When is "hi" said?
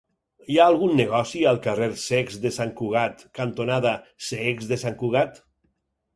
0.51-0.55